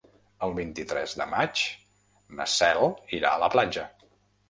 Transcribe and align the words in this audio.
El 0.45 0.55
vint-i-tres 0.59 1.13
de 1.19 1.27
maig 1.35 1.63
na 2.41 2.51
Cel 2.57 2.85
irà 3.21 3.37
a 3.39 3.45
la 3.47 3.55
platja. 3.59 3.91